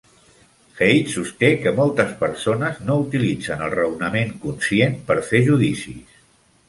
[0.83, 6.19] Haidt sosté que moltes persones no utilitzen el raonament conscient per fer judicis.